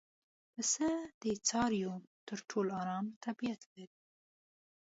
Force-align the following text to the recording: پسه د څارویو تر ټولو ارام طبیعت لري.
پسه 0.53 0.89
د 1.21 1.23
څارویو 1.47 1.93
تر 2.27 2.39
ټولو 2.49 2.71
ارام 2.81 3.05
طبیعت 3.25 3.61
لري. 3.71 3.87